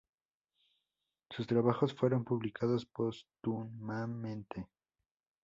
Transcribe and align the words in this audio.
Sus 1.29 1.45
trabajos 1.45 1.93
fueron 1.93 2.23
publicados 2.23 2.87
póstumamente. 2.87 4.65